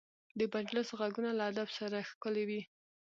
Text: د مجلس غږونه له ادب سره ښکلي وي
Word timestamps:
د 0.39 0.41
مجلس 0.55 0.87
غږونه 0.99 1.31
له 1.37 1.43
ادب 1.49 1.69
سره 1.77 2.07
ښکلي 2.09 2.43
وي 2.49 2.61